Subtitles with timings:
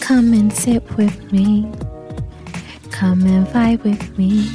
[0.00, 1.70] Come and sip with me.
[2.90, 4.50] Come and vibe with me.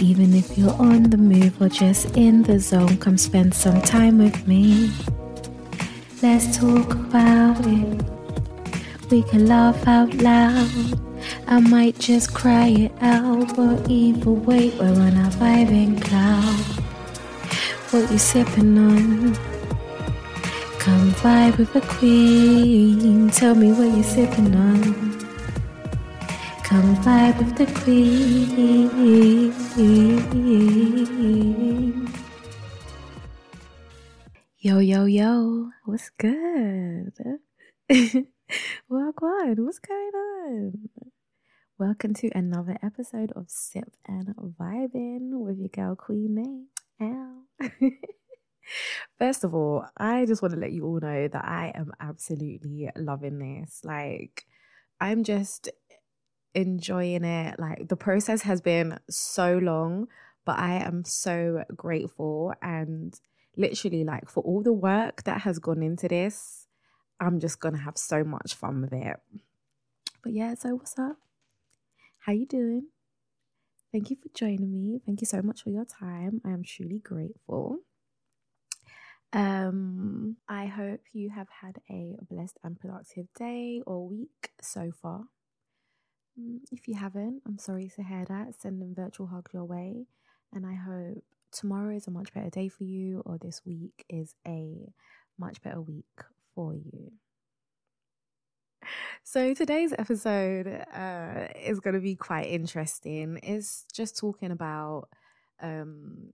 [0.00, 4.18] Even if you're on the move or just in the zone, come spend some time
[4.18, 4.90] with me.
[6.22, 8.02] Let's talk about it.
[9.10, 10.68] We can laugh out loud.
[11.46, 16.60] I might just cry it out, but either way, we're on a vibing cloud.
[17.90, 19.57] What you sipping on?
[20.88, 23.28] Come vibe with a queen.
[23.28, 24.80] Tell me what you're sipping on.
[26.64, 28.88] Come vibe with the queen.
[34.60, 35.68] Yo, yo, yo.
[35.84, 37.12] What's good?
[38.88, 39.56] Welcome.
[39.66, 40.88] What's going on?
[41.78, 46.68] Welcome to another episode of Sip and Vibing with your girl Queen Name.
[47.02, 47.42] Ow.
[49.18, 52.90] First of all, I just want to let you all know that I am absolutely
[52.96, 53.80] loving this.
[53.84, 54.46] Like,
[55.00, 55.70] I'm just
[56.54, 57.58] enjoying it.
[57.58, 60.08] Like, the process has been so long,
[60.44, 63.18] but I am so grateful and
[63.56, 66.66] literally, like, for all the work that has gone into this,
[67.20, 69.16] I'm just gonna have so much fun with it.
[70.22, 71.16] But yeah, so what's up?
[72.20, 72.88] How you doing?
[73.92, 75.00] Thank you for joining me.
[75.04, 76.40] Thank you so much for your time.
[76.44, 77.78] I am truly grateful.
[79.32, 85.24] Um, I hope you have had a blessed and productive day or week so far.
[86.40, 88.54] Mm, if you haven't, I'm sorry to hear that.
[88.58, 90.06] Sending virtual hugs your way.
[90.54, 94.34] And I hope tomorrow is a much better day for you, or this week is
[94.46, 94.92] a
[95.38, 96.04] much better week
[96.54, 97.12] for you.
[99.24, 103.38] So today's episode uh, is going to be quite interesting.
[103.42, 105.10] It's just talking about
[105.60, 106.32] um,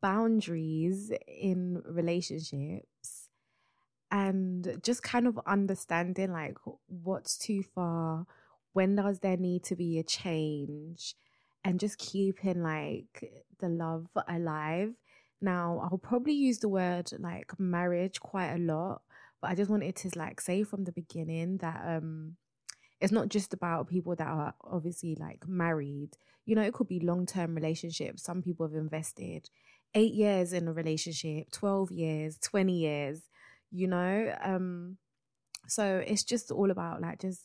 [0.00, 3.28] boundaries in relationships
[4.10, 8.26] and just kind of understanding like what's too far,
[8.72, 11.14] when does there need to be a change,
[11.64, 14.92] and just keeping like the love alive.
[15.40, 19.02] Now, I'll probably use the word like marriage quite a lot,
[19.42, 22.36] but I just wanted to like say from the beginning that um
[23.00, 26.10] it's not just about people that are obviously like married.
[26.44, 28.22] You know, it could be long term relationships.
[28.22, 29.48] Some people have invested
[29.94, 33.22] eight years in a relationship, 12 years, 20 years,
[33.70, 34.34] you know?
[34.42, 34.96] Um,
[35.66, 37.42] so it's just all about like just,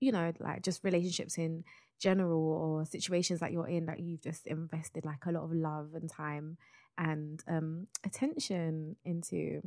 [0.00, 1.64] you know, like just relationships in
[2.00, 5.90] general or situations that you're in that you've just invested like a lot of love
[5.94, 6.56] and time
[6.98, 9.62] and um attention into.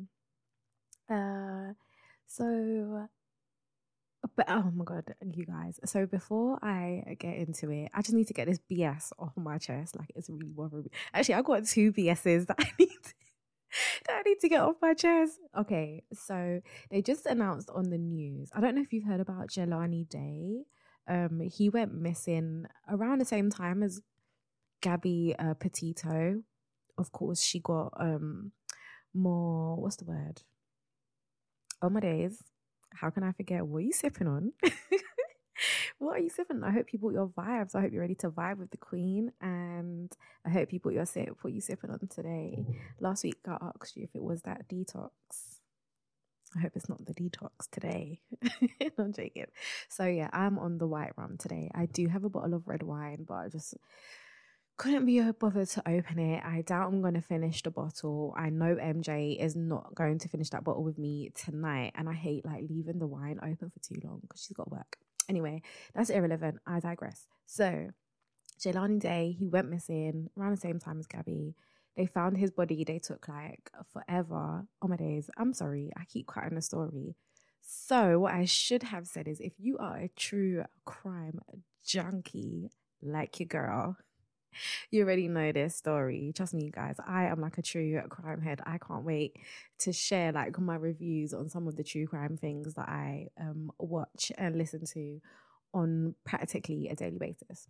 [1.10, 1.74] Uh
[2.28, 3.08] so
[4.36, 5.80] but oh my god, you guys.
[5.86, 9.58] So before I get into it, I just need to get this BS off my
[9.58, 9.98] chest.
[9.98, 10.92] Like it's really bothering me.
[11.14, 13.14] Actually, I got two BSs that I need to,
[14.08, 15.40] that I need to get off my chest.
[15.58, 18.50] Okay, so they just announced on the news.
[18.54, 20.64] I don't know if you've heard about Jelani Day.
[21.08, 24.02] Um, he went missing around the same time as
[24.82, 26.42] Gabby uh, Petito.
[26.98, 28.52] Of course, she got um
[29.14, 29.78] more.
[29.78, 30.42] What's the word?
[31.82, 32.44] Oh my days
[33.00, 33.66] how can I forget?
[33.66, 34.54] What are you sipping on?
[36.00, 36.58] what are you sipping?
[36.58, 36.64] On?
[36.64, 37.76] I hope you brought your vibes.
[37.76, 39.32] I hope you're ready to vibe with the queen.
[39.42, 40.12] And
[40.46, 41.38] I hope you brought your sip.
[41.42, 42.66] What are you sipping on today?
[43.00, 45.10] Last week I asked you if it was that detox.
[46.56, 48.22] I hope it's not the detox today.
[48.98, 49.46] I'm joking.
[49.90, 51.70] So yeah, I'm on the white rum today.
[51.76, 53.76] I do have a bottle of red wine, but I just
[54.78, 56.44] couldn't be bothered to open it.
[56.46, 58.34] I doubt I'm going to finish the bottle.
[58.38, 61.94] I know MJ is not going to finish that bottle with me tonight.
[61.96, 64.98] And I hate like leaving the wine open for too long because she's got work.
[65.28, 66.60] Anyway, that's irrelevant.
[66.66, 67.26] I digress.
[67.48, 67.90] So,
[68.60, 71.56] Jelani Day, he went missing around the same time as Gabby.
[71.96, 72.84] They found his body.
[72.84, 74.68] They took like forever.
[74.82, 75.30] Oh my days.
[75.38, 75.92] I'm sorry.
[75.98, 77.16] I keep cutting the story.
[77.62, 81.40] So, what I should have said is if you are a true crime
[81.84, 82.70] junkie
[83.02, 83.98] like your girl,
[84.92, 86.32] you already know this story.
[86.36, 86.96] Trust me, you guys.
[87.06, 88.62] I am like a true crime head.
[88.66, 89.38] I can't wait
[89.80, 93.72] to share like my reviews on some of the true crime things that I um
[93.80, 95.22] watch and listen to
[95.74, 97.68] on practically a daily basis.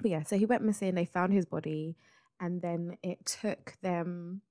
[0.00, 0.94] But yeah, so he went missing.
[0.94, 1.96] They found his body,
[2.40, 4.42] and then it took them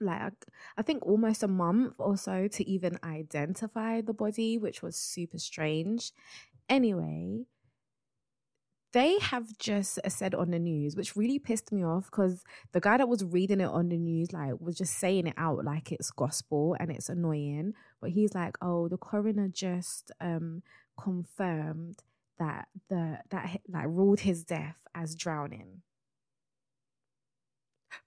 [0.00, 0.32] like
[0.76, 5.38] I think almost a month or so to even identify the body, which was super
[5.38, 6.12] strange.
[6.68, 7.44] Anyway,
[8.92, 12.98] they have just said on the news, which really pissed me off because the guy
[12.98, 16.10] that was reading it on the news, like, was just saying it out like it's
[16.10, 17.74] gospel and it's annoying.
[18.00, 20.62] But he's like, oh, the coroner just um
[21.00, 21.98] confirmed
[22.38, 25.82] that the that like ruled his death as drowning.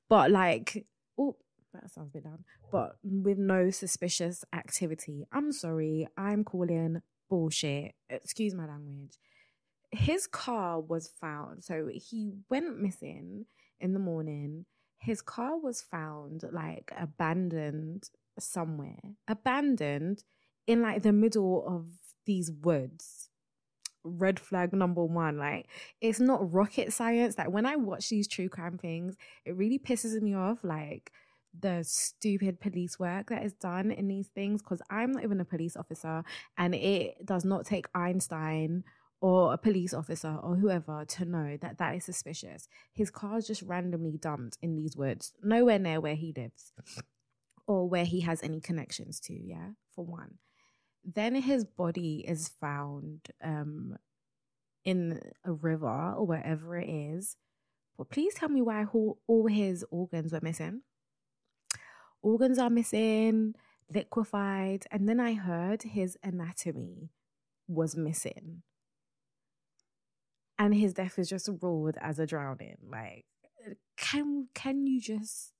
[0.07, 0.85] But like,
[1.17, 1.35] oh,
[1.73, 2.43] that sounds a bit down.
[2.71, 5.25] But with no suspicious activity.
[5.31, 7.93] I'm sorry, I'm calling bullshit.
[8.09, 9.17] Excuse my language.
[9.91, 11.63] His car was found.
[11.63, 13.45] So he went missing
[13.79, 14.65] in the morning.
[14.97, 18.09] His car was found like abandoned
[18.39, 20.23] somewhere, abandoned
[20.67, 21.85] in like the middle of
[22.25, 23.29] these woods.
[24.03, 25.37] Red flag number one.
[25.37, 25.67] Like,
[25.99, 27.39] it's not rocket science.
[27.39, 29.15] Like, when I watch these true crime things,
[29.45, 30.63] it really pisses me off.
[30.63, 31.11] Like,
[31.59, 35.45] the stupid police work that is done in these things because I'm not even a
[35.45, 36.23] police officer
[36.57, 38.83] and it does not take Einstein
[39.25, 42.68] or a police officer or whoever to know that that is suspicious.
[42.94, 46.74] His car is just randomly dumped in these woods, nowhere near where he lives
[47.66, 50.36] or where he has any connections to, yeah, for one.
[51.04, 53.98] Then his body is found um,
[54.83, 57.36] in a river or wherever it is.
[57.98, 60.83] But please tell me why all his organs were missing.
[62.21, 63.56] Organs are missing,
[63.92, 67.10] liquefied, and then I heard his anatomy
[67.68, 68.62] was missing.
[70.57, 72.78] And his death is just ruled as a drowning.
[72.90, 73.25] Like,
[73.66, 75.52] uh, can can you just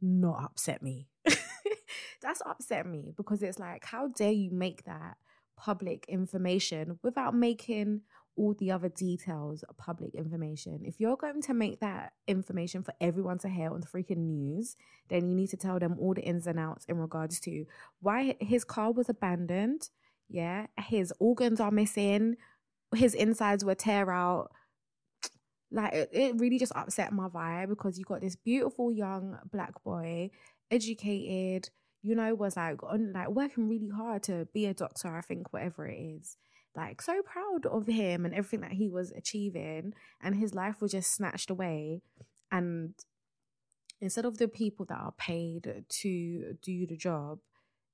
[0.00, 1.08] not upset me?
[2.22, 5.16] that's upset me because it's like, how dare you make that
[5.56, 8.02] public information without making
[8.36, 10.80] all the other details public information.
[10.84, 14.76] If you're going to make that information for everyone to hear on the freaking news,
[15.08, 17.64] then you need to tell them all the ins and outs in regards to
[18.00, 19.90] why his car was abandoned.
[20.28, 22.36] Yeah, his organs are missing,
[22.94, 24.50] his insides were tear out.
[25.70, 29.82] Like it, it really just upset my vibe because you got this beautiful young black
[29.82, 30.30] boy,
[30.70, 31.70] educated,
[32.02, 35.52] you know, was like on like working really hard to be a doctor, I think,
[35.52, 36.36] whatever it is.
[36.76, 40.92] Like so proud of him and everything that he was achieving, and his life was
[40.92, 42.02] just snatched away.
[42.50, 42.94] And
[44.00, 47.38] instead of the people that are paid to do the job,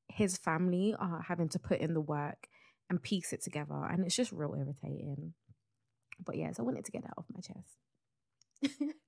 [0.09, 2.49] his family are having to put in the work
[2.91, 3.89] and piece it together.
[3.91, 5.33] And it's just real irritating.
[6.23, 8.83] But yes, I wanted to get that off my chest.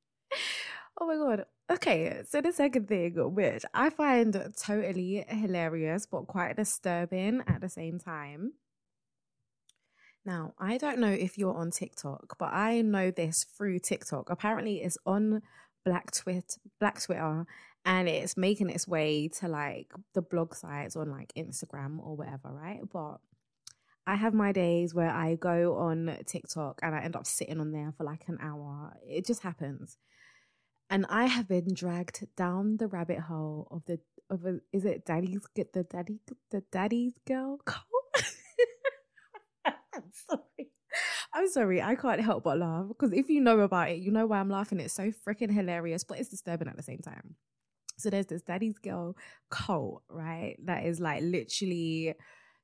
[1.01, 1.47] Oh my god.
[1.71, 7.69] Okay, so the second thing, which I find totally hilarious but quite disturbing at the
[7.69, 8.53] same time.
[10.25, 14.31] Now, I don't know if you're on TikTok, but I know this through TikTok.
[14.31, 15.43] Apparently, it's on
[15.85, 17.47] Black Twit Black Twitter
[17.85, 22.53] and it's making its way to like the blog sites on like Instagram or whatever,
[22.53, 22.83] right?
[22.93, 23.17] But
[24.07, 27.73] I have my days where I go on TikTok and I end up sitting on
[27.73, 28.97] there for like an hour.
[29.07, 29.97] It just happens
[30.93, 35.07] and I have been dragged down the rabbit hole of the of a, is it
[35.07, 36.19] daddy's get the daddy
[36.51, 37.87] the daddy's girl cult?
[39.65, 40.71] I'm sorry.
[41.33, 44.27] I'm sorry, I can't help but laugh because if you know about it, you know
[44.27, 44.81] why I'm laughing.
[44.81, 47.37] It's so freaking hilarious, but it's disturbing at the same time.
[47.97, 49.17] So there's this daddy's girl
[49.51, 50.57] cult, right?
[50.67, 52.15] That is like literally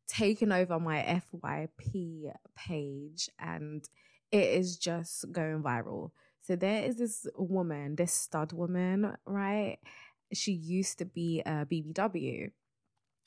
[0.09, 3.89] taking over my FYP page and
[4.33, 6.11] it is just going viral.
[6.43, 9.79] So there is this woman, this stud woman, right?
[10.33, 12.51] She used to be a BBW.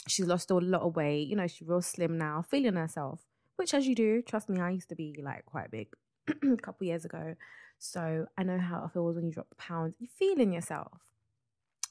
[0.08, 1.28] She's lost a lot of weight.
[1.28, 3.22] You know, she's real slim now, feeling herself,
[3.56, 5.88] which as you do, trust me, I used to be like quite big
[6.28, 7.36] a couple years ago.
[7.78, 9.96] So I know how it feels when you drop pounds.
[10.00, 11.00] You're feeling yourself.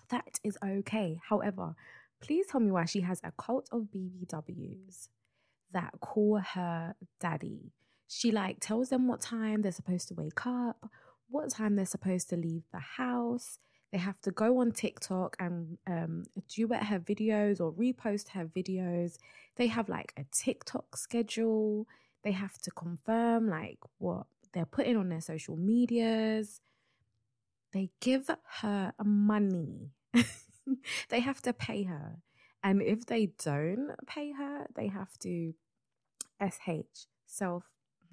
[0.09, 1.21] That is okay.
[1.29, 1.77] However,
[2.21, 5.09] please tell me why she has a cult of BBWs
[5.73, 7.73] that call her daddy.
[8.09, 10.91] She like tells them what time they're supposed to wake up,
[11.29, 13.59] what time they're supposed to leave the house.
[13.93, 19.19] They have to go on TikTok and um, duet her videos or repost her videos.
[19.57, 21.87] They have like a TikTok schedule.
[22.23, 26.61] They have to confirm like what they're putting on their social medias.
[27.73, 28.29] They give
[28.61, 29.91] her money.
[31.09, 32.19] they have to pay her.
[32.63, 35.55] And if they don't pay her, they have to
[36.43, 37.65] SH, self,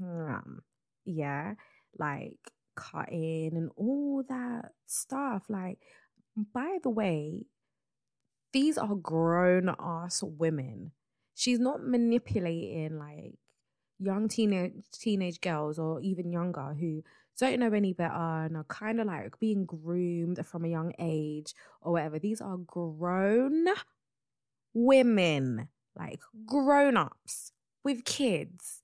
[0.02, 0.62] um,
[1.06, 1.56] yeah,
[1.98, 5.44] like cutting and all that stuff.
[5.50, 5.80] Like,
[6.54, 7.46] by the way,
[8.54, 10.92] these are grown ass women.
[11.36, 13.36] She's not manipulating like
[14.00, 17.04] young teenage teenage girls or even younger who
[17.40, 21.54] don't know any better and are kind of like being groomed from a young age
[21.82, 22.20] or whatever.
[22.20, 23.68] These are grown
[24.74, 27.52] women, like grown ups
[27.84, 28.82] with kids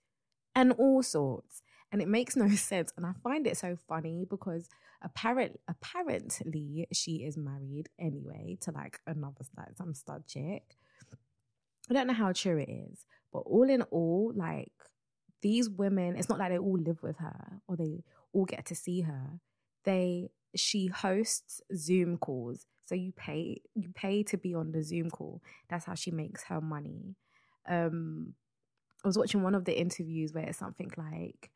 [0.56, 2.92] and all sorts and it makes no sense.
[2.98, 4.68] And I find it so funny because
[5.02, 10.76] apparent apparently she is married anyway to like another like some stud chick.
[11.90, 14.72] I don't know how true it is, but all in all, like
[15.42, 18.04] these women, it's not like they all live with her or they
[18.34, 19.40] all get to see her.
[19.86, 22.66] They she hosts Zoom calls.
[22.86, 25.42] So you pay you pay to be on the Zoom call.
[25.70, 27.16] That's how she makes her money.
[27.68, 28.34] Um
[29.04, 31.52] I was watching one of the interviews where it's something like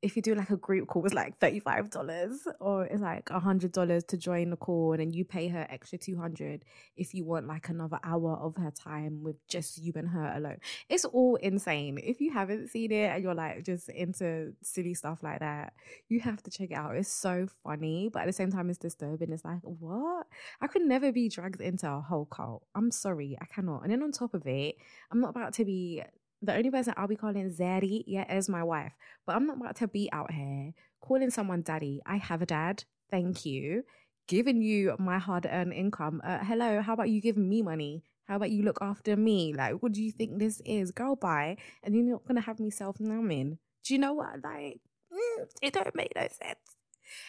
[0.00, 4.16] if you do like a group call, it's like $35 or it's like $100 to
[4.16, 6.64] join the call and then you pay her extra 200
[6.96, 10.58] if you want like another hour of her time with just you and her alone.
[10.88, 11.98] It's all insane.
[12.02, 15.72] If you haven't seen it and you're like just into silly stuff like that,
[16.08, 16.94] you have to check it out.
[16.94, 19.32] It's so funny, but at the same time, it's disturbing.
[19.32, 20.28] It's like, what?
[20.60, 22.62] I could never be dragged into a whole cult.
[22.74, 23.82] I'm sorry, I cannot.
[23.82, 24.76] And then on top of it,
[25.10, 26.02] I'm not about to be
[26.42, 28.92] the only person I'll be calling Zaddy, yeah, is my wife.
[29.26, 32.00] But I'm not about to be out here calling someone daddy.
[32.06, 32.84] I have a dad.
[33.10, 33.84] Thank you.
[34.26, 36.20] Giving you my hard earned income.
[36.22, 38.04] Uh, hello, how about you give me money?
[38.26, 39.54] How about you look after me?
[39.54, 40.90] Like, what do you think this is?
[40.90, 41.56] Girl, bye.
[41.82, 43.58] And you're not going to have me self numbing.
[43.84, 44.44] Do you know what?
[44.44, 44.80] Like,
[45.10, 46.58] mm, it don't make no sense.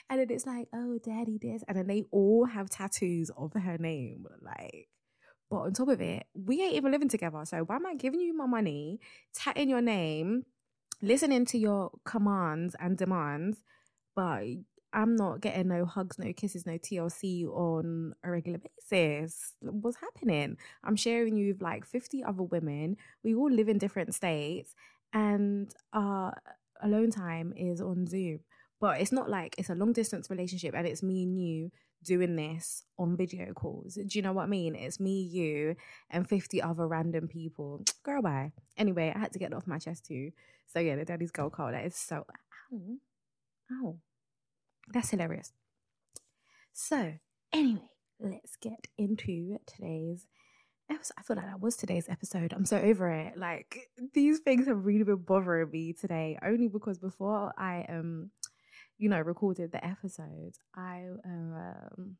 [0.09, 1.63] And then it's like, oh, daddy this.
[1.69, 4.25] And then they all have tattoos of her name.
[4.41, 4.89] Like,
[5.49, 7.43] but on top of it, we ain't even living together.
[7.45, 8.99] So why am I giving you my money,
[9.33, 10.45] tatting your name,
[11.01, 13.63] listening to your commands and demands,
[14.15, 14.43] but
[14.91, 19.53] I'm not getting no hugs, no kisses, no TLC on a regular basis.
[19.61, 20.57] What's happening?
[20.83, 22.97] I'm sharing you with like 50 other women.
[23.23, 24.73] We all live in different states,
[25.13, 26.35] and our
[26.81, 28.39] alone time is on Zoom.
[28.81, 31.71] But it's not like it's a long distance relationship and it's me and you
[32.03, 33.95] doing this on video calls.
[33.95, 34.75] Do you know what I mean?
[34.75, 35.75] It's me, you,
[36.09, 37.83] and 50 other random people.
[38.03, 38.51] Girl, bye.
[38.77, 40.31] Anyway, I had to get it off my chest too.
[40.67, 41.73] So yeah, the daddy's girl code.
[41.73, 42.25] That is so
[42.71, 42.97] ow.
[43.71, 43.97] Ow.
[44.91, 45.51] That's hilarious.
[46.73, 47.13] So,
[47.51, 47.89] anyway,
[48.19, 50.25] let's get into today's
[50.89, 51.13] episode.
[51.17, 52.53] I feel like that was today's episode.
[52.53, 53.37] I'm so over it.
[53.37, 58.31] Like these things have really been bothering me today, only because before I um
[58.99, 62.17] you know, recorded the episode, I um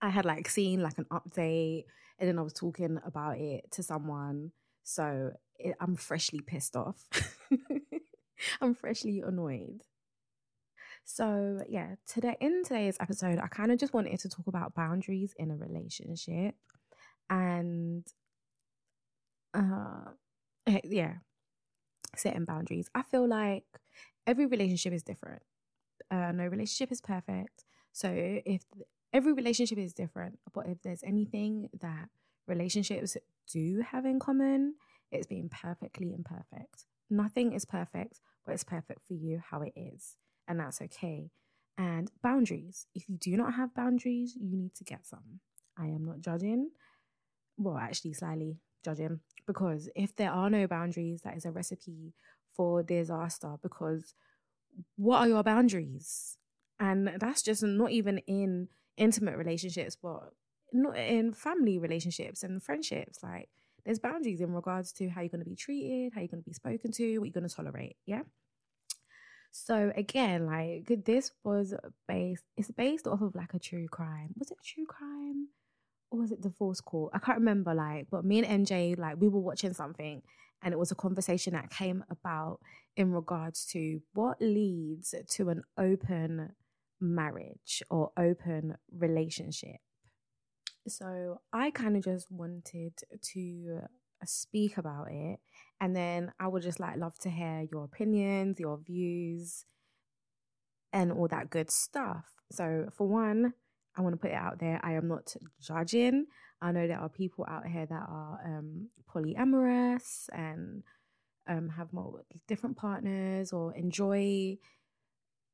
[0.00, 1.84] I had like seen like an update
[2.18, 4.52] and then I was talking about it to someone.
[4.84, 7.08] So it, I'm freshly pissed off.
[8.60, 9.82] I'm freshly annoyed.
[11.04, 15.34] So yeah, today in today's episode, I kind of just wanted to talk about boundaries
[15.38, 16.54] in a relationship
[17.30, 18.06] and
[19.54, 20.10] uh
[20.84, 21.14] yeah,
[22.16, 22.88] setting boundaries.
[22.94, 23.64] I feel like
[24.26, 25.42] every relationship is different.
[26.10, 27.64] Uh, no relationship is perfect.
[27.92, 28.62] So if
[29.12, 32.08] every relationship is different, but if there's anything that
[32.46, 33.16] relationships
[33.52, 34.74] do have in common,
[35.10, 36.84] it's being perfectly imperfect.
[37.10, 40.16] Nothing is perfect, but it's perfect for you how it is.
[40.46, 41.30] And that's okay.
[41.76, 42.86] And boundaries.
[42.94, 45.40] If you do not have boundaries, you need to get some.
[45.78, 46.70] I am not judging.
[47.56, 49.20] Well, actually, slightly judging.
[49.46, 52.12] Because if there are no boundaries, that is a recipe
[52.54, 54.14] for disaster because
[54.96, 56.38] what are your boundaries?
[56.80, 60.32] And that's just not even in intimate relationships, but
[60.72, 63.22] not in family relationships and friendships.
[63.22, 63.48] Like
[63.84, 66.48] there's boundaries in regards to how you're going to be treated, how you're going to
[66.48, 67.96] be spoken to, what you're going to tolerate.
[68.06, 68.22] Yeah.
[69.50, 71.74] So again, like this was
[72.06, 74.34] based, it's based off of like a true crime.
[74.38, 75.48] Was it true crime?
[76.10, 77.12] Or was it divorce court?
[77.14, 77.74] I can't remember.
[77.74, 80.22] Like, but me and MJ, like, we were watching something
[80.62, 82.60] and it was a conversation that came about
[82.96, 86.52] in regards to what leads to an open
[87.00, 89.76] marriage or open relationship.
[90.86, 93.86] So I kind of just wanted to uh,
[94.24, 95.38] speak about it
[95.80, 99.64] and then I would just like love to hear your opinions, your views
[100.92, 102.24] and all that good stuff.
[102.50, 103.52] So for one,
[103.98, 106.26] I want to put it out there, I am not judging.
[106.62, 110.84] I know there are people out here that are um, polyamorous and
[111.48, 114.58] um, have more different partners or enjoy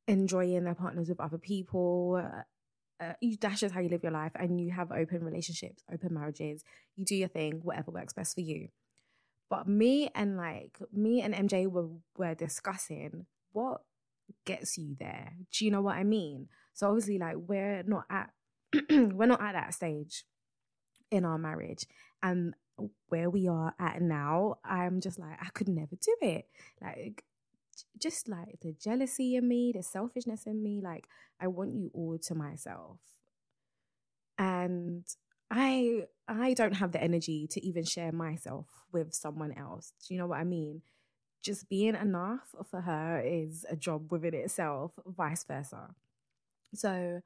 [0.06, 2.22] enjoying their partners with other people.
[3.00, 6.12] Uh, you dash is how you live your life, and you have open relationships, open
[6.12, 6.62] marriages.
[6.96, 8.68] You do your thing, whatever works best for you.
[9.48, 13.80] But me and like me and MJ were were discussing what
[14.44, 15.32] gets you there.
[15.50, 16.48] Do you know what I mean?
[16.74, 18.30] So obviously, like we're not at
[18.90, 20.24] we're not at that stage
[21.10, 21.86] in our marriage.
[22.22, 22.54] And
[23.08, 26.46] where we are at now, I'm just like, I could never do it.
[26.82, 27.24] Like,
[27.98, 31.06] just like the jealousy in me, the selfishness in me, like,
[31.40, 32.98] I want you all to myself.
[34.38, 35.04] And
[35.50, 39.92] I I don't have the energy to even share myself with someone else.
[40.06, 40.82] Do you know what I mean?
[41.42, 45.94] Just being enough for her is a job within itself, vice versa.
[46.74, 47.20] So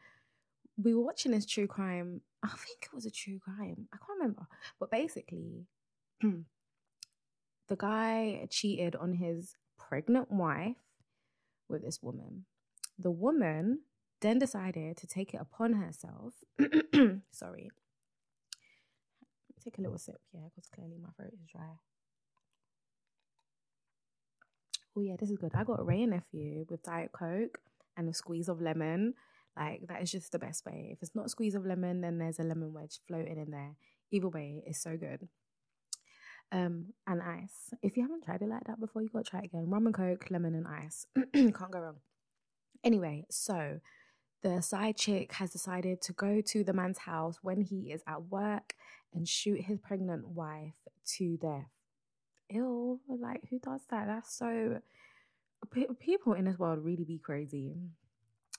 [0.83, 2.21] we were watching this true crime.
[2.43, 3.89] I think it was a true crime.
[3.93, 4.47] I can't remember.
[4.79, 5.67] But basically,
[6.21, 10.77] the guy cheated on his pregnant wife
[11.69, 12.45] with this woman.
[12.99, 13.81] The woman
[14.21, 16.35] then decided to take it upon herself.
[17.31, 17.71] Sorry.
[19.63, 21.79] Take a little sip, yeah, because clearly my throat is dry.
[24.97, 25.53] Oh yeah, this is good.
[25.55, 27.61] I got a Wray and Nephew with Diet Coke
[27.97, 29.15] and a squeeze of lemon.
[29.59, 30.91] Like that is just the best way.
[30.93, 33.75] If it's not a squeeze of lemon, then there's a lemon wedge floating in there.
[34.13, 35.29] Either way, it's so good.
[36.53, 37.75] Um, and ice.
[37.83, 39.69] If you haven't tried it like that before, you got to try it again.
[39.69, 41.07] Rum and Coke, lemon and ice.
[41.35, 41.97] Can't go wrong.
[42.85, 43.81] Anyway, so
[44.43, 48.23] the side chick has decided to go to the man's house when he is at
[48.31, 48.75] work
[49.13, 50.77] and shoot his pregnant wife
[51.17, 51.69] to death.
[52.49, 54.07] Ew, like who does that?
[54.07, 54.81] That's so.
[55.99, 57.75] People in this world really be crazy.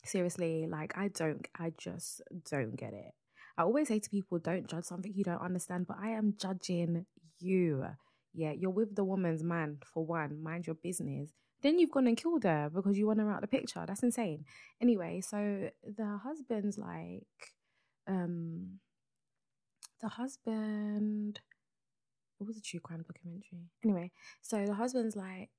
[0.06, 3.14] Seriously, like I don't, I just don't get it.
[3.58, 7.06] I always say to people, don't judge something you don't understand, but I am judging
[7.40, 7.86] you.
[8.34, 11.32] Yeah, you're with the woman's man for one, mind your business.
[11.62, 13.84] Then you've gone and killed her because you want her out the picture.
[13.86, 14.46] That's insane.
[14.82, 17.54] Anyway, so the husband's like,
[18.08, 18.80] um,
[20.02, 21.42] the husband,
[22.40, 23.70] it was a true crime documentary.
[23.84, 25.50] Anyway, so the husband's like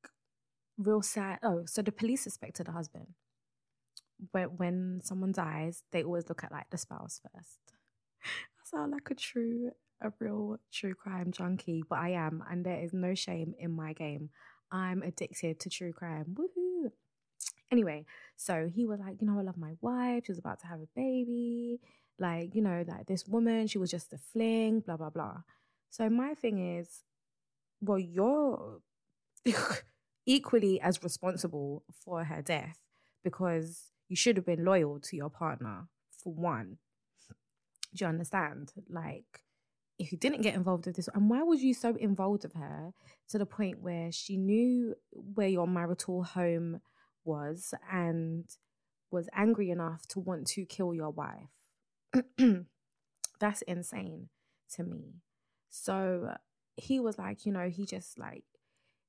[0.78, 1.38] real sad.
[1.42, 3.08] Oh, so the police suspected the husband.
[4.32, 7.58] When when someone dies, they always look at like the spouse first.
[8.24, 12.80] I sound like a true, a real true crime junkie, but I am, and there
[12.80, 14.30] is no shame in my game.
[14.70, 16.36] I'm addicted to true crime.
[16.38, 16.90] Woohoo!
[17.72, 18.04] Anyway,
[18.36, 20.24] so he was like, you know, I love my wife.
[20.26, 21.80] She was about to have a baby.
[22.18, 25.38] Like, you know, like this woman, she was just a fling, blah, blah, blah.
[25.90, 27.04] So my thing is,
[27.80, 28.80] well, you're
[30.26, 32.78] equally as responsible for her death
[33.24, 36.78] because you should have been loyal to your partner, for one.
[37.94, 38.72] Do you understand?
[38.88, 39.44] Like,
[40.00, 42.92] if you didn't get involved with this, and why was you so involved with her
[43.28, 46.80] to the point where she knew where your marital home
[47.24, 48.44] was and
[49.12, 52.24] was angry enough to want to kill your wife?
[53.38, 54.28] That's insane
[54.74, 55.20] to me.
[55.68, 56.34] So
[56.74, 58.44] he was like, you know, he just like,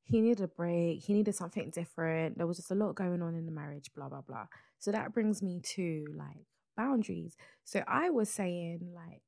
[0.03, 1.01] he needed a break.
[1.03, 2.37] He needed something different.
[2.37, 4.47] There was just a lot going on in the marriage, blah, blah, blah.
[4.79, 7.35] So that brings me to like boundaries.
[7.63, 9.21] So I was saying, like,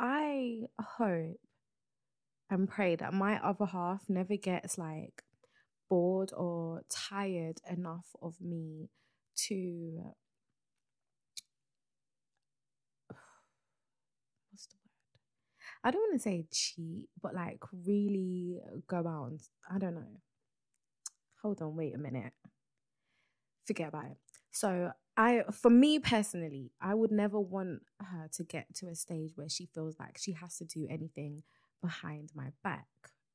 [0.00, 1.38] I hope
[2.50, 5.22] and pray that my other half never gets like
[5.90, 8.90] bored or tired enough of me
[9.36, 10.14] to
[14.50, 14.90] what's the word?
[15.84, 20.20] I don't want to say cheat, but like really go out and I don't know.
[21.42, 22.32] Hold on, wait a minute.
[23.66, 24.16] Forget about it.
[24.50, 29.32] So I for me personally, I would never want her to get to a stage
[29.34, 31.42] where she feels like she has to do anything
[31.82, 32.86] behind my back,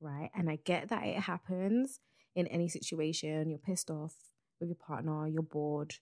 [0.01, 0.31] right?
[0.33, 1.99] And I get that it happens
[2.35, 3.49] in any situation.
[3.49, 4.15] You're pissed off
[4.59, 5.95] with your partner, you're bored,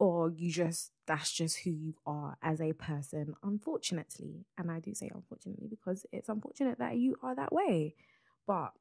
[0.00, 4.46] or you just that's just who you are as a person, unfortunately.
[4.56, 7.94] And I do say unfortunately because it's unfortunate that you are that way.
[8.46, 8.72] But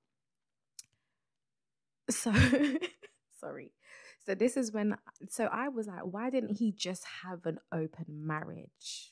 [2.10, 2.34] so
[3.39, 3.73] sorry.
[4.25, 4.95] So this is when
[5.27, 9.12] so I was like, why didn't he just have an open marriage?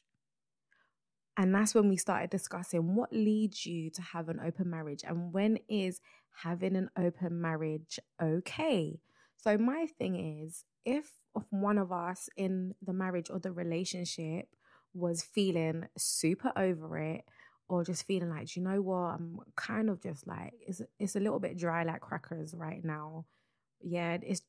[1.36, 5.34] And that's when we started discussing what leads you to have an open marriage and
[5.34, 6.00] when is
[6.42, 9.02] having an open marriage okay?
[9.36, 11.12] So my thing is if
[11.50, 14.48] one of us in the marriage or the relationship
[14.94, 17.26] was feeling super over it
[17.68, 21.20] or just feeling like, you know what, I'm kind of just like it's it's a
[21.20, 23.26] little bit dry like crackers right now.
[23.82, 24.42] Yeah, it's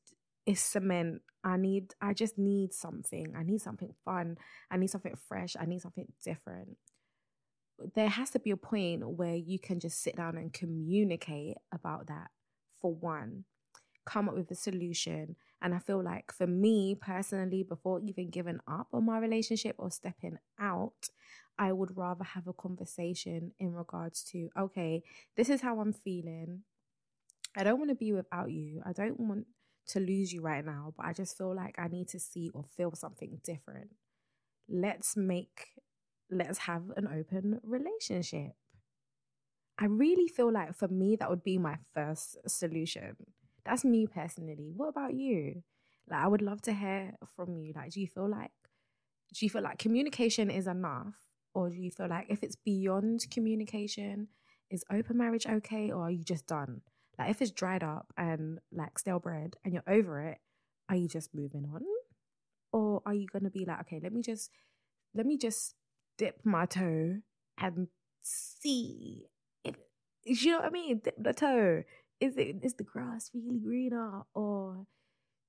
[0.45, 1.21] it's cement.
[1.43, 3.33] I need I just need something.
[3.37, 4.37] I need something fun.
[4.71, 5.57] I need something fresh.
[5.59, 6.77] I need something different.
[7.95, 12.07] There has to be a point where you can just sit down and communicate about
[12.07, 12.27] that
[12.81, 13.43] for one.
[14.05, 15.35] Come up with a solution.
[15.61, 19.91] And I feel like for me personally, before even giving up on my relationship or
[19.91, 21.09] stepping out,
[21.57, 25.03] I would rather have a conversation in regards to, okay,
[25.35, 26.61] this is how I'm feeling.
[27.55, 28.81] I don't want to be without you.
[28.85, 29.47] I don't want
[29.87, 32.63] to lose you right now, but I just feel like I need to see or
[32.77, 33.89] feel something different.
[34.69, 35.69] Let's make,
[36.31, 38.53] let's have an open relationship.
[39.79, 43.15] I really feel like for me, that would be my first solution.
[43.65, 44.71] That's me personally.
[44.75, 45.63] What about you?
[46.09, 47.73] Like, I would love to hear from you.
[47.75, 48.51] Like, do you feel like,
[49.33, 51.15] do you feel like communication is enough?
[51.53, 54.29] Or do you feel like if it's beyond communication,
[54.69, 55.91] is open marriage okay?
[55.91, 56.81] Or are you just done?
[57.17, 60.37] Like if it's dried up and like stale bread and you're over it,
[60.87, 61.81] are you just moving on?
[62.71, 64.51] Or are you gonna be like, okay, let me just
[65.13, 65.75] let me just
[66.17, 67.17] dip my toe
[67.57, 67.87] and
[68.21, 69.25] see
[69.63, 69.75] if
[70.23, 71.01] you know what I mean?
[71.03, 71.83] Dip the toe.
[72.19, 74.23] Is it is the grass really greener?
[74.33, 74.85] Or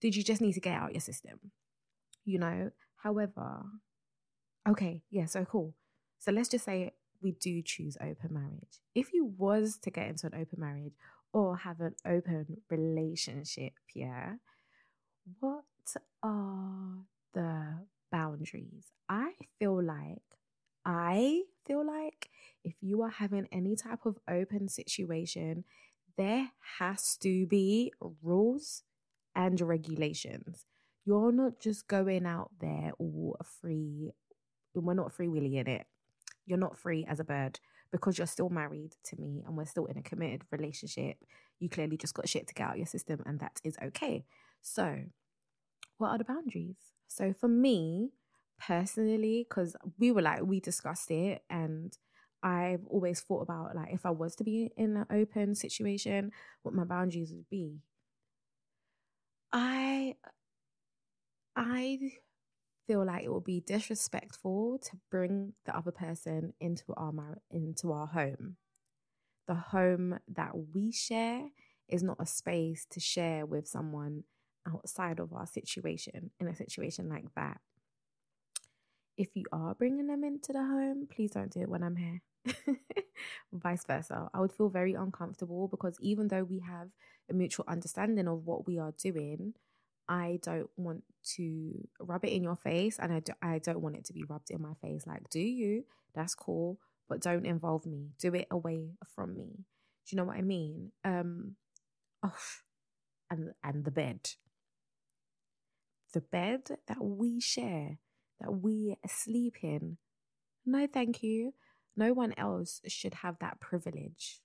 [0.00, 1.38] did you just need to get out your system?
[2.24, 2.70] You know?
[2.96, 3.62] However,
[4.68, 5.74] okay, yeah, so cool.
[6.18, 8.80] So let's just say we do choose open marriage.
[8.94, 10.94] If you was to get into an open marriage
[11.33, 14.35] or have an open relationship, yeah,
[15.38, 15.64] what
[16.22, 17.04] are
[17.35, 18.92] the boundaries?
[19.09, 20.22] I feel like,
[20.85, 22.30] I feel like
[22.64, 25.64] if you are having any type of open situation,
[26.20, 28.83] there has to be rules
[29.35, 30.66] and regulations.
[31.06, 34.11] You're not just going out there all free.
[34.74, 35.87] We're not free willy in it.
[36.44, 37.59] You're not free as a bird
[37.90, 41.16] because you're still married to me and we're still in a committed relationship.
[41.59, 44.26] You clearly just got shit to get out your system, and that is okay.
[44.61, 45.04] So,
[45.96, 46.76] what are the boundaries?
[47.09, 48.11] So, for me
[48.59, 51.96] personally, because we were like, we discussed it, and
[52.42, 56.74] I've always thought about like if I was to be in an open situation, what
[56.74, 57.81] my boundaries would be.
[59.53, 60.16] I
[61.57, 62.12] I
[62.87, 67.92] feel like it would be disrespectful to bring the other person into our mar- into
[67.92, 68.57] our home.
[69.48, 71.50] The home that we share
[71.88, 74.24] is not a space to share with someone
[74.66, 77.61] outside of our situation in a situation like that.
[79.16, 82.22] If you are bringing them into the home, please don't do it when I'm here.
[83.53, 84.29] Vice versa.
[84.33, 86.88] I would feel very uncomfortable because even though we have
[87.31, 89.55] a mutual understanding of what we are doing,
[90.09, 91.05] I don't want
[91.37, 94.24] to rub it in your face and I, do, I don't want it to be
[94.29, 95.07] rubbed in my face.
[95.07, 95.85] Like, do you?
[96.14, 98.09] That's cool, but don't involve me.
[98.18, 99.50] Do it away from me.
[100.07, 100.90] Do you know what I mean?
[101.05, 101.55] Um,
[102.24, 102.35] oh,
[103.31, 104.31] and and the bed,
[106.12, 107.98] the bed that we share,
[108.40, 109.96] that we sleep in.
[110.66, 111.55] No, thank you.
[112.00, 114.40] No one else should have that privilege.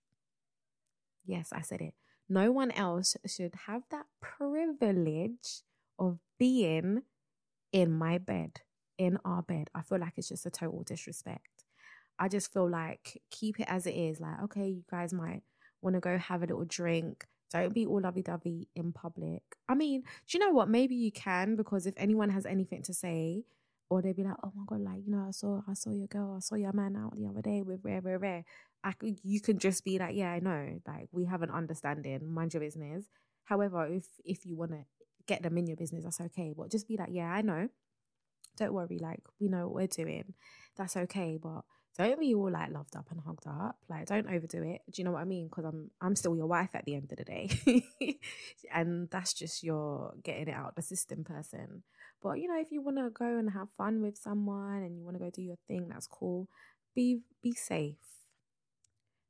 [1.25, 1.93] Yes, I said it.
[2.27, 5.61] No one else should have that privilege
[5.97, 7.03] of being
[7.71, 8.59] in my bed,
[8.97, 9.69] in our bed.
[9.73, 11.63] I feel like it's just a total disrespect.
[12.19, 14.19] I just feel like keep it as it is.
[14.19, 15.43] Like, okay, you guys might
[15.81, 17.25] want to go have a little drink.
[17.53, 19.43] Don't be all lovey dovey in public.
[19.69, 20.67] I mean, do you know what?
[20.67, 23.45] Maybe you can because if anyone has anything to say,
[23.89, 26.07] or they'd be like, "Oh my god, like you know, I saw I saw your
[26.07, 28.45] girl, I saw your man out the other day with rare, rare, rare."
[28.83, 32.31] I could, you can just be like, "Yeah, I know." Like we have an understanding.
[32.33, 33.05] Mind your business.
[33.45, 34.85] However, if if you want to
[35.27, 36.53] get them in your business, that's okay.
[36.55, 37.69] But just be like, "Yeah, I know."
[38.57, 38.99] Don't worry.
[38.99, 40.33] Like we know what we're doing.
[40.77, 41.37] That's okay.
[41.41, 41.63] But
[41.97, 43.77] don't be all like loved up and hugged up.
[43.89, 44.81] Like don't overdo it.
[44.91, 45.47] Do you know what I mean?
[45.47, 48.19] Because I'm I'm still your wife at the end of the day,
[48.73, 51.83] and that's just your getting it out the system person.
[52.21, 55.03] But you know, if you want to go and have fun with someone and you
[55.03, 56.47] want to go do your thing, that's cool.
[56.95, 57.97] Be be safe.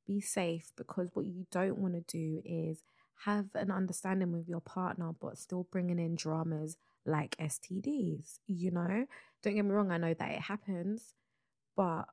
[0.08, 2.84] Be safe because what you don't want to do is
[3.26, 8.40] have an understanding with your partner, but still bringing in dramas like STDs.
[8.48, 9.06] You know,
[9.42, 9.92] don't get me wrong.
[9.92, 11.14] I know that it happens,
[11.76, 12.06] but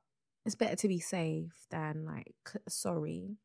[0.45, 2.35] it's better to be safe than like
[2.67, 3.37] sorry.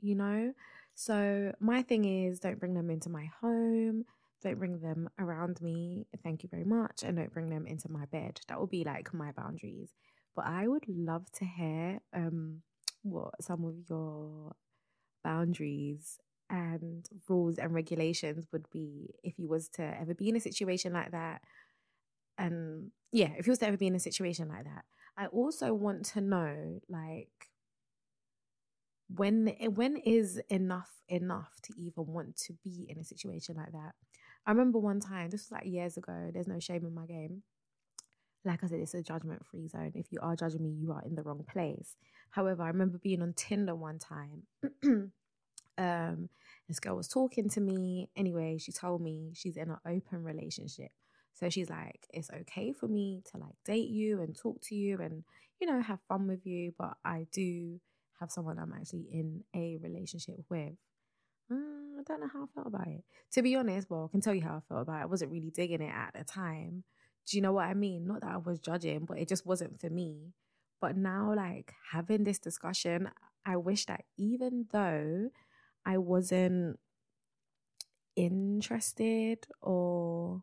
[0.00, 0.52] You know.
[0.96, 4.04] So my thing is, don't bring them into my home
[4.44, 6.06] don't bring them around me.
[6.22, 7.02] Thank you very much.
[7.02, 8.40] And don't bring them into my bed.
[8.48, 9.90] That would be like my boundaries.
[10.36, 12.62] But I would love to hear um
[13.02, 14.54] what some of your
[15.22, 16.18] boundaries
[16.50, 20.92] and rules and regulations would be if you was to ever be in a situation
[20.92, 21.40] like that.
[22.38, 24.84] And yeah, if you was to ever be in a situation like that.
[25.16, 27.30] I also want to know like
[29.08, 33.92] when when is enough enough to even want to be in a situation like that
[34.46, 37.42] I remember one time, this was like years ago, there's no shame in my game.
[38.44, 39.92] Like I said, it's a judgment free zone.
[39.94, 41.96] If you are judging me, you are in the wrong place.
[42.30, 44.42] However, I remember being on Tinder one time.
[45.78, 46.28] um,
[46.68, 48.10] this girl was talking to me.
[48.16, 50.90] Anyway, she told me she's in an open relationship.
[51.32, 55.00] So she's like, it's okay for me to like date you and talk to you
[55.00, 55.24] and,
[55.58, 56.74] you know, have fun with you.
[56.78, 57.80] But I do
[58.20, 60.74] have someone I'm actually in a relationship with.
[61.52, 63.04] Mm, I don't know how I felt about it.
[63.32, 65.02] To be honest, well, I can tell you how I felt about it.
[65.02, 66.84] I wasn't really digging it at the time.
[67.26, 68.06] Do you know what I mean?
[68.06, 70.32] Not that I was judging, but it just wasn't for me.
[70.80, 73.10] But now, like having this discussion,
[73.46, 75.30] I wish that even though
[75.86, 76.78] I wasn't
[78.16, 80.42] interested or,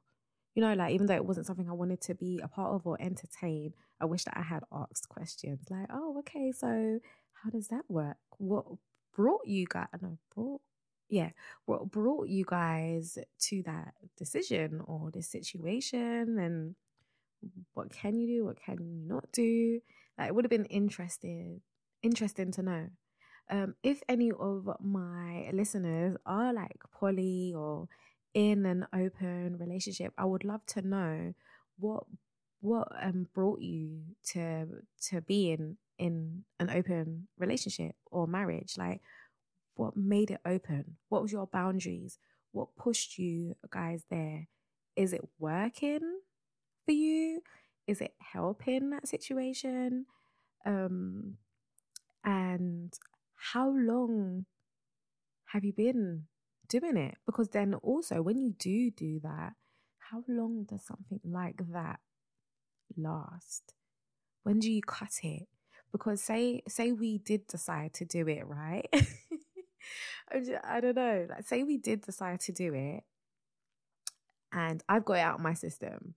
[0.56, 2.86] you know, like even though it wasn't something I wanted to be a part of
[2.88, 7.00] or entertain, I wish that I had asked questions like, oh, okay, so
[7.44, 8.18] how does that work?
[8.38, 8.66] What
[9.16, 9.88] brought you guys?
[10.02, 10.62] No, brought
[11.12, 11.32] yeah,
[11.66, 16.76] what brought you guys to that decision or this situation and
[17.74, 19.82] what can you do, what can you not do?
[20.18, 21.62] Like it would have been interesting
[22.02, 22.88] interesting to know.
[23.50, 27.90] Um, if any of my listeners are like poly or
[28.34, 31.34] in an open relationship, I would love to know
[31.78, 32.04] what
[32.62, 34.68] what um brought you to
[35.10, 38.78] to be in in an open relationship or marriage.
[38.78, 39.02] Like
[39.82, 40.98] what made it open?
[41.10, 42.20] What was your boundaries?
[42.52, 44.48] What pushed you guys there?
[44.96, 46.20] Is it working
[46.86, 47.42] for you?
[47.88, 50.06] Is it helping that situation?
[50.68, 51.38] Um,
[52.24, 52.94] and
[53.54, 54.46] how long
[55.46, 56.26] have you been
[56.70, 57.16] doing it?
[57.26, 59.54] Because then also, when you do do that,
[60.12, 62.00] how long does something like that
[62.96, 63.74] last?
[64.44, 65.48] When do you cut it?
[65.92, 68.88] Because say say we did decide to do it, right?
[70.32, 71.28] I don't know.
[71.30, 73.04] Like say we did decide to do it
[74.54, 76.16] and I've got it out of my system.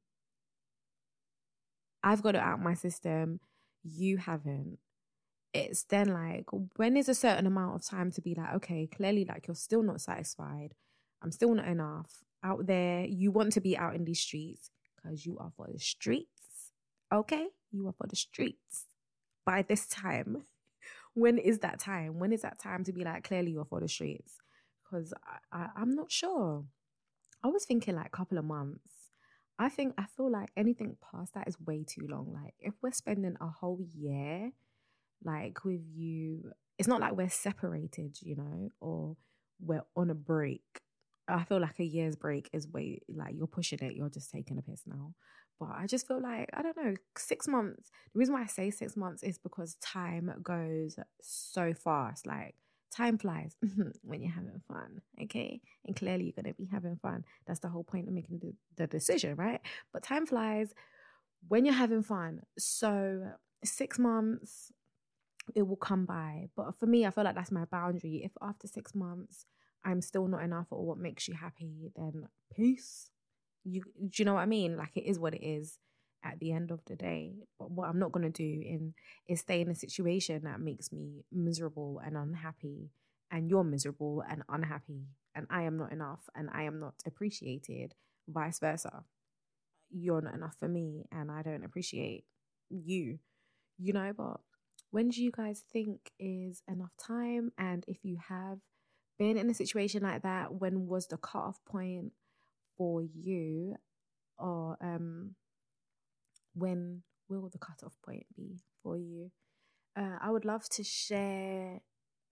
[2.03, 3.41] I've got it out of my system.
[3.83, 4.79] You haven't.
[5.53, 9.25] It's then like, when is a certain amount of time to be like, okay, clearly,
[9.25, 10.75] like you're still not satisfied.
[11.23, 12.25] I'm still not enough.
[12.43, 15.79] Out there, you want to be out in these streets because you are for the
[15.79, 16.73] streets.
[17.13, 17.47] Okay?
[17.71, 18.87] You are for the streets.
[19.47, 20.43] By this time,
[21.15, 22.19] when is that time?
[22.19, 24.35] When is that time to be like, clearly you're for the streets?
[24.85, 25.15] Because
[25.53, 26.65] I, I, I'm not sure.
[27.43, 28.81] I was thinking like a couple of months.
[29.59, 32.33] I think I feel like anything past that is way too long.
[32.33, 34.51] Like if we're spending a whole year
[35.23, 39.17] like with you, it's not like we're separated, you know, or
[39.61, 40.63] we're on a break.
[41.29, 44.59] I feel like a year's break is way like you're pushing it, you're just taking
[44.59, 45.15] a piss now.
[45.59, 47.91] But I just feel like, I don't know, six months.
[48.13, 52.27] The reason why I say six months is because time goes so fast.
[52.27, 52.55] Like
[52.91, 53.57] time flies
[54.03, 55.61] when you're having fun, okay?
[55.87, 57.25] And clearly you're going to be having fun.
[57.47, 59.61] That's the whole point of making the, the decision, right?
[59.93, 60.75] But time flies
[61.49, 62.41] when you're having fun.
[62.59, 63.33] So
[63.65, 64.73] six months,
[65.55, 66.49] it will come by.
[66.57, 68.23] But for me, I feel like that's my boundary.
[68.25, 69.47] If after six months
[69.85, 73.11] I'm still not enough or what makes you happy, then peace.
[73.65, 74.77] You do you know what I mean?
[74.77, 75.79] Like it is what it is
[76.23, 77.35] at the end of the day.
[77.59, 78.95] But what I'm not gonna do in
[79.27, 82.91] is stay in a situation that makes me miserable and unhappy
[83.31, 87.95] and you're miserable and unhappy and I am not enough and I am not appreciated,
[88.29, 89.05] vice versa.
[89.91, 92.25] You're not enough for me and I don't appreciate
[92.71, 93.19] you.
[93.79, 94.41] You know, but
[94.91, 97.53] when do you guys think is enough time?
[97.59, 98.59] And if you have
[99.19, 102.13] been in a situation like that, when was the cutoff point
[102.77, 103.77] for you?
[104.39, 105.35] Or um,
[106.55, 109.31] when will the cutoff point be for you?
[109.97, 111.81] Uh, I would love to share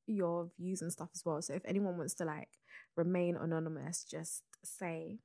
[0.07, 1.40] your views and stuff as well.
[1.42, 2.48] So if anyone wants to like
[2.96, 5.18] remain anonymous, just say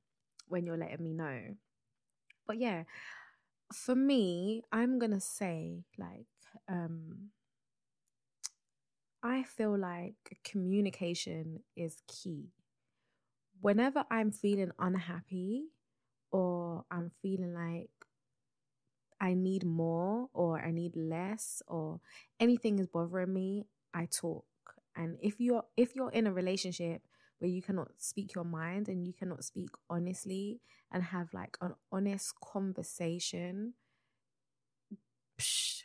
[0.46, 1.40] when you're letting me know.
[2.46, 2.84] But yeah,
[3.72, 6.26] for me, I'm gonna say like
[6.68, 7.30] um
[9.22, 12.50] I feel like communication is key.
[13.60, 15.68] Whenever I'm feeling unhappy
[16.32, 17.90] or I'm feeling like
[19.20, 22.00] I need more or I need less or
[22.38, 24.44] anything is bothering me, I talk.
[24.94, 27.02] And if you're if you're in a relationship
[27.38, 30.60] where you cannot speak your mind and you cannot speak honestly
[30.92, 33.74] and have like an honest conversation,
[35.38, 35.82] psh,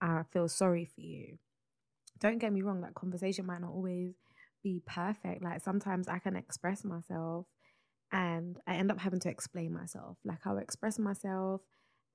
[0.00, 1.38] I feel sorry for you.
[2.20, 4.14] Don't get me wrong, that conversation might not always
[4.66, 5.44] be perfect.
[5.44, 7.46] Like sometimes I can express myself
[8.10, 10.18] and I end up having to explain myself.
[10.24, 11.60] Like I'll express myself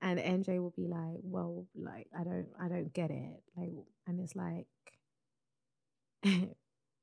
[0.02, 3.42] and MJ will be like, Well, like I don't I don't get it.
[3.56, 3.70] Like
[4.06, 4.66] and it's like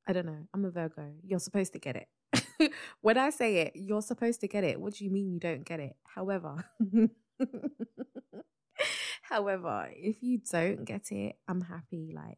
[0.08, 0.46] I don't know.
[0.54, 1.14] I'm a Virgo.
[1.24, 2.72] You're supposed to get it.
[3.02, 4.80] when I say it, you're supposed to get it.
[4.80, 5.96] What do you mean you don't get it?
[6.06, 6.64] However,
[9.24, 12.38] however, if you don't get it, I'm happy like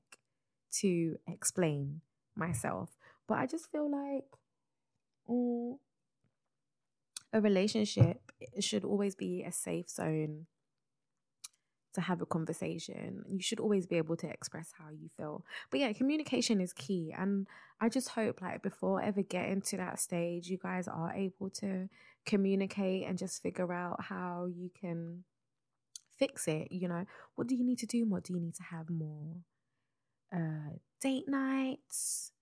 [0.80, 2.02] to explain
[2.36, 2.90] myself.
[3.32, 4.26] But I just feel like
[5.30, 5.78] mm,
[7.32, 8.20] a relationship
[8.60, 10.48] should always be a safe zone
[11.94, 13.24] to have a conversation.
[13.30, 15.46] You should always be able to express how you feel.
[15.70, 17.16] But yeah, communication is key.
[17.18, 17.48] And
[17.80, 21.88] I just hope, like, before ever getting to that stage, you guys are able to
[22.26, 25.24] communicate and just figure out how you can
[26.20, 26.70] fix it.
[26.70, 28.06] You know, what do you need to do?
[28.10, 29.38] What do you need to have more?
[30.36, 32.34] Uh, date nights?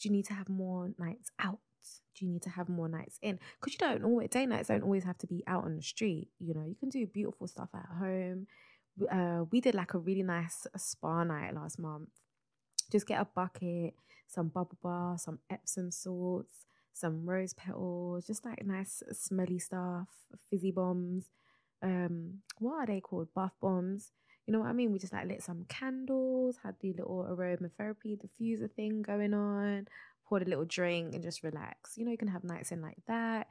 [0.00, 1.58] Do you need to have more nights out?
[2.14, 3.38] Do you need to have more nights in?
[3.60, 6.28] Because you don't always, day nights don't always have to be out on the street.
[6.40, 8.46] You know, you can do beautiful stuff at home
[9.10, 12.08] uh, we did like a really nice spa night last month.
[12.90, 13.94] Just get a bucket,
[14.26, 20.08] some bubble bar, some Epsom salts, some rose petals, just like nice smelly stuff,
[20.50, 21.26] fizzy bombs.
[21.82, 23.28] Um, what are they called?
[23.34, 24.10] Bath bombs.
[24.48, 24.92] You know what I mean?
[24.92, 29.86] We just like lit some candles, had the little aromatherapy diffuser thing going on,
[30.26, 31.98] poured a little drink and just relax.
[31.98, 33.46] You know, you can have nights in like that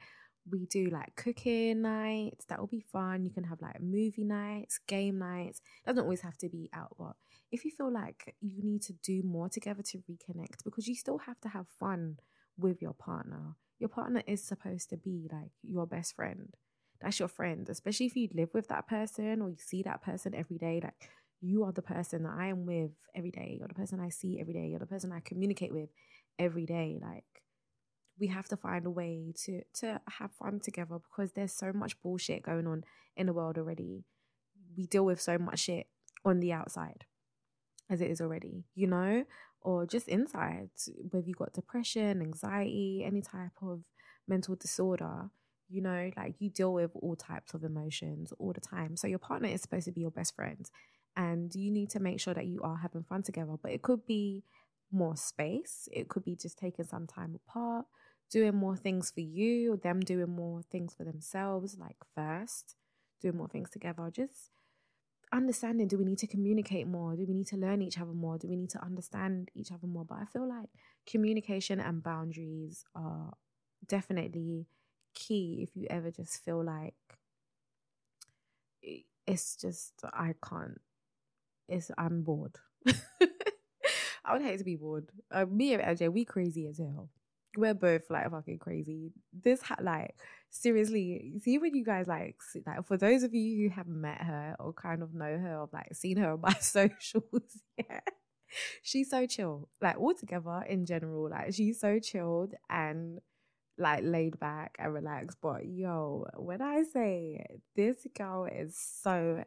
[0.50, 4.80] we do like cooking nights that will be fun you can have like movie nights
[4.86, 7.12] game nights doesn't always have to be out but
[7.50, 11.18] if you feel like you need to do more together to reconnect, because you still
[11.18, 12.18] have to have fun
[12.58, 13.56] with your partner.
[13.78, 16.54] Your partner is supposed to be like your best friend.
[17.00, 20.34] That's your friend, especially if you live with that person or you see that person
[20.34, 20.80] every day.
[20.82, 21.08] Like
[21.40, 23.56] you are the person that I am with every day.
[23.58, 24.66] You're the person I see every day.
[24.66, 25.90] You're the person I communicate with
[26.38, 26.98] every day.
[27.00, 27.24] Like
[28.18, 32.00] we have to find a way to to have fun together because there's so much
[32.02, 32.84] bullshit going on
[33.16, 34.04] in the world already.
[34.76, 35.86] We deal with so much shit
[36.24, 37.04] on the outside
[37.90, 39.24] as it is already, you know,
[39.60, 40.70] or just inside,
[41.10, 43.80] whether you got depression, anxiety, any type of
[44.26, 45.30] mental disorder,
[45.68, 48.96] you know, like you deal with all types of emotions all the time.
[48.96, 50.68] So your partner is supposed to be your best friend
[51.16, 53.56] and you need to make sure that you are having fun together.
[53.60, 54.44] But it could be
[54.90, 57.86] more space, it could be just taking some time apart,
[58.30, 62.76] doing more things for you, or them doing more things for themselves, like first,
[63.20, 64.10] doing more things together.
[64.10, 64.50] Just
[65.32, 67.14] understanding do we need to communicate more?
[67.14, 68.38] Do we need to learn each other more?
[68.38, 70.04] Do we need to understand each other more?
[70.04, 70.70] But I feel like
[71.06, 73.34] communication and boundaries are
[73.86, 74.66] definitely
[75.18, 76.94] key if you ever just feel like
[79.26, 80.80] it's just I can't
[81.68, 82.56] it's I'm bored.
[84.24, 85.08] I would hate to be bored.
[85.30, 87.10] Uh, me and LJ, we crazy as hell.
[87.56, 89.12] We're both like fucking crazy.
[89.32, 90.14] This ha- like
[90.50, 94.20] seriously, see when you guys like see, like for those of you who haven't met
[94.22, 98.00] her or kind of know her or like seen her on my socials, yeah.
[98.82, 99.68] She's so chill.
[99.80, 103.20] Like altogether in general, like she's so chilled and
[103.78, 105.38] like laid back and relaxed.
[105.40, 109.44] But yo, when I say this girl is so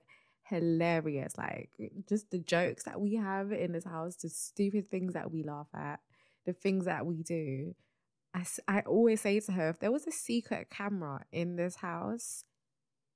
[0.51, 1.33] hilarious.
[1.37, 1.69] Like
[2.07, 5.69] just the jokes that we have in this house, the stupid things that we laugh
[5.73, 5.99] at,
[6.45, 7.73] the things that we do.
[8.33, 12.43] I, I always say to her, if there was a secret camera in this house,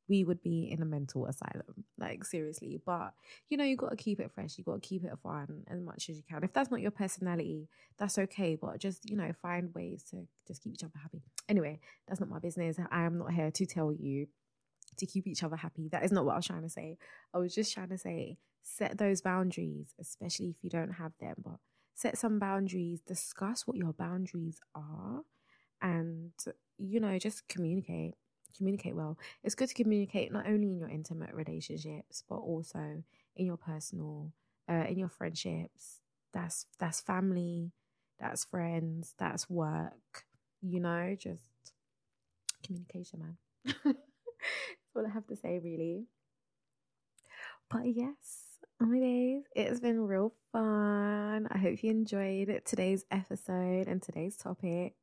[0.08, 1.86] we would be in a mental asylum.
[1.98, 2.80] Like seriously.
[2.86, 3.14] But
[3.50, 6.18] you know, you gotta keep it fresh, you gotta keep it fun as much as
[6.18, 6.44] you can.
[6.44, 8.56] If that's not your personality, that's okay.
[8.56, 11.22] But just, you know, find ways to just keep each other happy.
[11.50, 12.78] Anyway, that's not my business.
[12.92, 14.28] I am not here to tell you
[14.98, 15.90] to keep each other happy.
[15.90, 16.98] That is not what I was trying to say.
[17.34, 21.36] I was just trying to say set those boundaries, especially if you don't have them,
[21.44, 21.60] but
[21.94, 25.22] set some boundaries, discuss what your boundaries are,
[25.82, 26.32] and
[26.78, 28.16] you know, just communicate.
[28.58, 29.18] Communicate well.
[29.44, 33.04] It's good to communicate not only in your intimate relationships, but also
[33.36, 34.32] in your personal,
[34.70, 36.00] uh, in your friendships.
[36.34, 37.72] That's that's family,
[38.20, 40.26] that's friends, that's work.
[40.62, 41.74] You know, just
[42.64, 43.38] communication, man.
[43.84, 46.06] that's all I have to say, really.
[47.70, 48.45] But yes,
[48.86, 51.48] my days, it's been real fun.
[51.52, 54.94] I hope you enjoyed today's episode and today's topic.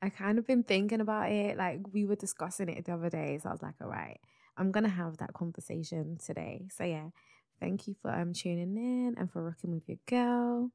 [0.00, 3.38] I kind of been thinking about it, like we were discussing it the other day.
[3.42, 4.18] So I was like, all right,
[4.56, 6.66] I'm gonna have that conversation today.
[6.70, 7.08] So yeah,
[7.60, 10.70] thank you for um tuning in and for rocking with your girl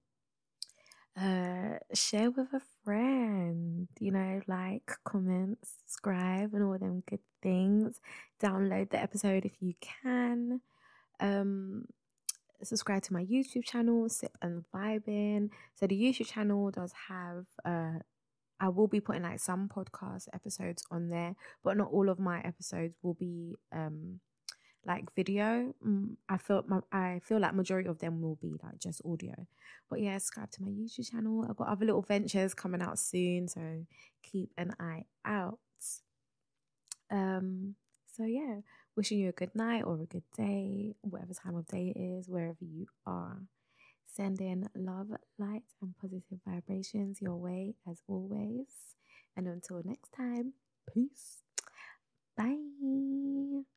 [1.20, 8.00] uh, share with a friend, you know, like, comment, subscribe, and all them good things.
[8.42, 10.62] Download the episode if you can.
[11.20, 11.86] Um,
[12.64, 15.50] subscribe to my YouTube channel, Sip and Vibing.
[15.76, 18.00] So the YouTube channel does have uh
[18.60, 22.40] I will be putting like some podcast episodes on there, but not all of my
[22.42, 24.20] episodes will be um
[24.86, 25.74] like video.
[25.86, 29.36] Mm, I feel my, I feel like majority of them will be like just audio.
[29.90, 31.46] But yeah, subscribe to my YouTube channel.
[31.48, 33.86] I've got other little ventures coming out soon, so
[34.24, 35.60] keep an eye out.
[37.12, 37.76] Um,
[38.16, 38.62] so yeah,
[38.98, 42.28] wishing you a good night or a good day, whatever time of day it is,
[42.28, 43.40] wherever you are.
[44.08, 48.96] Sending love, light, and positive vibrations your way as always.
[49.38, 50.54] And until next time,
[50.94, 51.44] peace.
[52.38, 53.77] Bye.